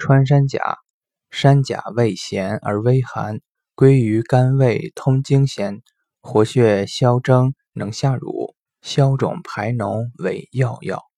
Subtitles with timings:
[0.00, 0.78] 穿山甲，
[1.30, 3.40] 山甲味咸而微寒，
[3.74, 5.82] 归于肝胃，通经弦，
[6.22, 11.09] 活血消征，能下乳，消肿排脓为要药。